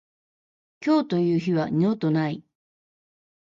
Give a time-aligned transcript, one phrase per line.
[0.83, 2.43] 今日という日は二度とない。